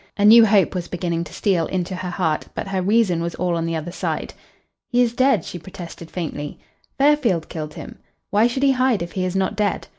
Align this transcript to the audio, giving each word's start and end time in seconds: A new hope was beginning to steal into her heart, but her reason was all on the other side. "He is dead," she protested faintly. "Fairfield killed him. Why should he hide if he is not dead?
A 0.17 0.25
new 0.25 0.47
hope 0.47 0.73
was 0.73 0.87
beginning 0.87 1.23
to 1.25 1.31
steal 1.31 1.67
into 1.67 1.95
her 1.97 2.09
heart, 2.09 2.47
but 2.55 2.67
her 2.69 2.81
reason 2.81 3.21
was 3.21 3.35
all 3.35 3.55
on 3.55 3.67
the 3.67 3.75
other 3.75 3.91
side. 3.91 4.33
"He 4.87 4.99
is 5.03 5.13
dead," 5.13 5.45
she 5.45 5.59
protested 5.59 6.09
faintly. 6.09 6.57
"Fairfield 6.97 7.49
killed 7.49 7.75
him. 7.75 7.99
Why 8.31 8.47
should 8.47 8.63
he 8.63 8.71
hide 8.71 9.03
if 9.03 9.11
he 9.11 9.25
is 9.25 9.35
not 9.35 9.55
dead? 9.55 9.89